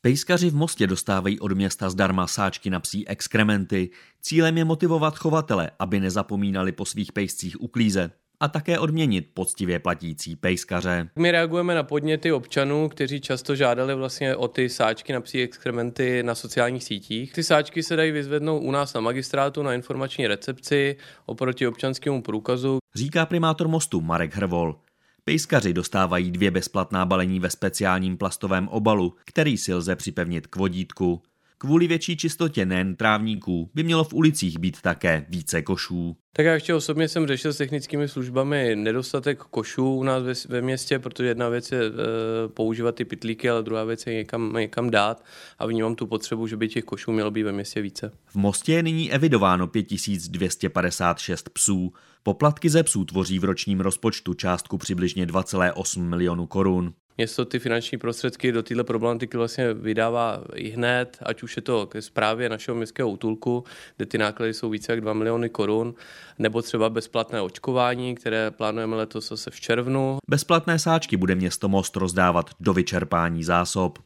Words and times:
Pejskaři 0.00 0.50
v 0.50 0.54
Mostě 0.54 0.86
dostávají 0.86 1.40
od 1.40 1.52
města 1.52 1.90
zdarma 1.90 2.26
sáčky 2.26 2.70
na 2.70 2.80
psí 2.80 3.08
exkrementy. 3.08 3.90
Cílem 4.20 4.58
je 4.58 4.64
motivovat 4.64 5.18
chovatele, 5.18 5.70
aby 5.78 6.00
nezapomínali 6.00 6.72
po 6.72 6.84
svých 6.84 7.12
pejscích 7.12 7.60
uklízet 7.60 8.12
a 8.40 8.48
také 8.48 8.78
odměnit 8.78 9.30
poctivě 9.34 9.78
platící 9.78 10.36
pejskaře. 10.36 11.08
My 11.18 11.30
reagujeme 11.30 11.74
na 11.74 11.82
podněty 11.82 12.32
občanů, 12.32 12.88
kteří 12.88 13.20
často 13.20 13.56
žádali 13.56 13.94
vlastně 13.94 14.36
o 14.36 14.48
ty 14.48 14.68
sáčky 14.68 15.12
na 15.12 15.20
psí 15.20 15.42
exkrementy 15.42 16.22
na 16.22 16.34
sociálních 16.34 16.84
sítích. 16.84 17.32
Ty 17.32 17.44
sáčky 17.44 17.82
se 17.82 17.96
dají 17.96 18.12
vyzvednout 18.12 18.62
u 18.62 18.70
nás 18.70 18.94
na 18.94 19.00
magistrátu 19.00 19.62
na 19.62 19.74
informační 19.74 20.26
recepci 20.26 20.96
oproti 21.26 21.66
občanskému 21.66 22.22
průkazu. 22.22 22.78
Říká 22.94 23.26
primátor 23.26 23.68
Mostu 23.68 24.00
Marek 24.00 24.34
Hrvol. 24.34 24.76
Pejskaři 25.28 25.72
dostávají 25.72 26.30
dvě 26.30 26.50
bezplatná 26.50 27.06
balení 27.06 27.40
ve 27.40 27.50
speciálním 27.50 28.16
plastovém 28.16 28.68
obalu, 28.68 29.14
který 29.24 29.58
si 29.58 29.74
lze 29.74 29.96
připevnit 29.96 30.46
k 30.46 30.56
vodítku. 30.56 31.22
Kvůli 31.60 31.86
větší 31.86 32.16
čistotě 32.16 32.66
nejen 32.66 32.96
trávníků 32.96 33.70
by 33.74 33.82
mělo 33.82 34.04
v 34.04 34.14
ulicích 34.14 34.58
být 34.58 34.80
také 34.80 35.26
více 35.28 35.62
košů. 35.62 36.16
Tak 36.32 36.46
já 36.46 36.54
ještě 36.54 36.74
osobně 36.74 37.08
jsem 37.08 37.26
řešil 37.26 37.52
s 37.52 37.56
technickými 37.56 38.08
službami 38.08 38.76
nedostatek 38.76 39.38
košů 39.38 39.94
u 39.94 40.02
nás 40.02 40.22
ve, 40.22 40.32
ve 40.48 40.62
městě, 40.62 40.98
protože 40.98 41.28
jedna 41.28 41.48
věc 41.48 41.72
je 41.72 41.80
e, 41.80 41.90
používat 42.48 42.94
ty 42.94 43.04
pitlíky, 43.04 43.50
ale 43.50 43.62
druhá 43.62 43.84
věc 43.84 44.06
je 44.06 44.14
někam, 44.14 44.52
někam 44.52 44.90
dát 44.90 45.24
a 45.58 45.66
vnímám 45.66 45.94
tu 45.94 46.06
potřebu, 46.06 46.46
že 46.46 46.56
by 46.56 46.68
těch 46.68 46.84
košů 46.84 47.12
mělo 47.12 47.30
být 47.30 47.42
ve 47.42 47.52
městě 47.52 47.82
více. 47.82 48.12
V 48.26 48.34
Mostě 48.36 48.72
je 48.72 48.82
nyní 48.82 49.12
evidováno 49.12 49.66
5256 49.66 51.48
psů. 51.48 51.92
Poplatky 52.22 52.70
ze 52.70 52.82
psů 52.82 53.04
tvoří 53.04 53.38
v 53.38 53.44
ročním 53.44 53.80
rozpočtu 53.80 54.34
částku 54.34 54.78
přibližně 54.78 55.26
2,8 55.26 56.02
milionu 56.02 56.46
korun 56.46 56.92
město 57.18 57.44
ty 57.44 57.58
finanční 57.58 57.98
prostředky 57.98 58.52
do 58.52 58.62
této 58.62 58.84
problematiky 58.84 59.36
vlastně 59.36 59.74
vydává 59.74 60.42
i 60.54 60.68
hned, 60.68 61.18
ať 61.22 61.42
už 61.42 61.56
je 61.56 61.62
to 61.62 61.86
ke 61.86 62.02
zprávě 62.02 62.48
našeho 62.48 62.74
městského 62.74 63.10
útulku, 63.10 63.64
kde 63.96 64.06
ty 64.06 64.18
náklady 64.18 64.54
jsou 64.54 64.70
více 64.70 64.92
jak 64.92 65.00
2 65.00 65.12
miliony 65.12 65.48
korun, 65.48 65.94
nebo 66.38 66.62
třeba 66.62 66.90
bezplatné 66.90 67.40
očkování, 67.40 68.14
které 68.14 68.50
plánujeme 68.50 68.96
letos 68.96 69.28
zase 69.28 69.50
v 69.50 69.60
červnu. 69.60 70.18
Bezplatné 70.28 70.78
sáčky 70.78 71.16
bude 71.16 71.34
město 71.34 71.68
Most 71.68 71.96
rozdávat 71.96 72.50
do 72.60 72.72
vyčerpání 72.72 73.44
zásob. 73.44 73.98